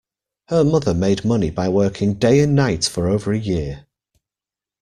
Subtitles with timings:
[0.47, 3.85] Her mother made money by working day and night for over a year